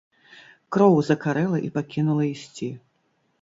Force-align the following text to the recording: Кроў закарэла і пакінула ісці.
Кроў 0.75 0.95
закарэла 1.09 1.57
і 1.67 1.69
пакінула 1.77 2.23
ісці. 2.33 2.71